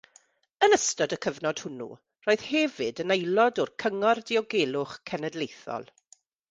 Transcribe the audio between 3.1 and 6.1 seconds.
aelod o'r Cyngor Diogelwch Cenedlaethol.